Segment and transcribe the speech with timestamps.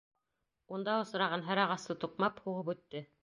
[0.77, 3.05] Унда осраған һәр ағасты туҡмап, һуғып үтте.